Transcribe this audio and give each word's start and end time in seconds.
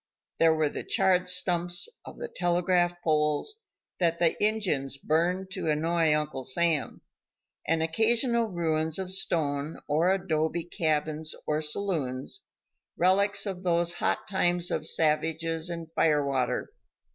There 0.39 0.55
were 0.55 0.69
the 0.71 0.83
charred 0.83 1.27
stumps 1.27 1.87
of 2.05 2.17
the 2.17 2.27
telegraph 2.27 2.99
poles 3.03 3.59
that 3.99 4.17
the 4.17 4.35
Injuns 4.43 4.97
burned 4.97 5.51
to 5.51 5.69
annoy 5.69 6.11
Uncle 6.15 6.43
Sam, 6.43 7.03
and 7.67 7.83
occasional 7.83 8.47
ruins 8.47 8.97
of 8.97 9.13
stone 9.13 9.79
or 9.87 10.11
adobe 10.11 10.63
cabins 10.63 11.35
or 11.45 11.61
saloons, 11.61 12.41
relics 12.97 13.45
of 13.45 13.61
those 13.61 13.93
hot 13.93 14.27
times 14.27 14.71
of 14.71 14.87
savages 14.87 15.69
and 15.69 15.91
fire 15.93 16.25
water. 16.25 16.73